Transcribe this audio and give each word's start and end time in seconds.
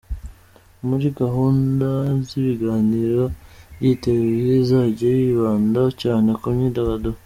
Muri 0.87 1.07
gahunda 1.19 1.89
z’ibiganiro 2.27 3.23
by’iyi 3.73 3.95
televiziyo, 4.03 4.53
izajya 4.63 5.09
yibanda 5.21 5.81
cyane 6.01 6.29
ku 6.41 6.47
myidagaduro. 6.55 7.17